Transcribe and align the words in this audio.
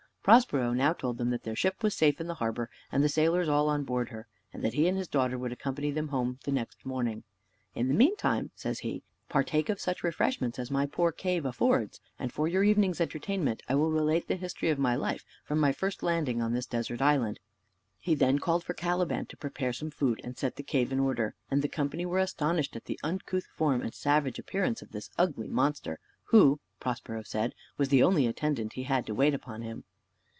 Prospero 0.23 0.71
now 0.71 0.93
told 0.93 1.17
them 1.17 1.31
that 1.31 1.41
their 1.41 1.55
ship 1.55 1.81
was 1.81 1.95
safe 1.95 2.21
in 2.21 2.27
the 2.27 2.35
harbor, 2.35 2.69
and 2.91 3.03
the 3.03 3.09
sailors 3.09 3.49
all 3.49 3.67
on 3.69 3.83
board 3.83 4.09
her, 4.09 4.27
and 4.53 4.63
that 4.63 4.75
he 4.75 4.87
and 4.87 4.95
his 4.95 5.07
daughter 5.07 5.35
would 5.35 5.51
accompany 5.51 5.89
them 5.89 6.09
home 6.09 6.37
the 6.43 6.51
next 6.51 6.85
morning. 6.85 7.23
"In 7.73 7.87
the 7.87 7.95
meantime," 7.95 8.51
says 8.53 8.81
he, 8.81 9.01
"partake 9.29 9.67
of 9.67 9.79
such 9.81 10.03
refreshments 10.03 10.59
as 10.59 10.69
my 10.69 10.85
poor 10.85 11.11
cave 11.11 11.43
affords; 11.43 11.99
and 12.19 12.31
for 12.31 12.47
your 12.47 12.63
evening's 12.63 13.01
entertainment 13.01 13.63
I 13.67 13.73
will 13.73 13.89
relate 13.89 14.27
the 14.27 14.35
history 14.35 14.69
of 14.69 14.77
my 14.77 14.95
life 14.95 15.25
from 15.43 15.57
my 15.57 15.71
first 15.71 16.03
landing 16.03 16.39
in 16.39 16.53
this 16.53 16.67
desert 16.67 17.01
island." 17.01 17.39
He 17.99 18.13
then 18.13 18.37
called 18.37 18.63
for 18.63 18.75
Caliban 18.75 19.25
to 19.25 19.37
prepare 19.37 19.73
some 19.73 19.89
food, 19.89 20.21
and 20.23 20.37
set 20.37 20.55
the 20.55 20.61
cave 20.61 20.91
in 20.91 20.99
order; 20.99 21.33
and 21.49 21.63
the 21.63 21.67
company 21.67 22.05
were 22.05 22.19
astonished 22.19 22.75
at 22.75 22.85
the 22.85 22.99
uncouth 23.01 23.47
form 23.55 23.81
and 23.81 23.91
savage 23.95 24.37
appearance 24.37 24.83
of 24.83 24.91
this 24.91 25.09
ugly 25.17 25.47
monster, 25.47 25.97
who 26.25 26.59
(Prospero 26.79 27.23
said) 27.23 27.55
was 27.79 27.89
the 27.89 28.03
only 28.03 28.27
attendant 28.27 28.73
he 28.73 28.83
had 28.83 29.07
to 29.07 29.15
wait 29.15 29.33
upon 29.33 29.63
him. 29.63 29.83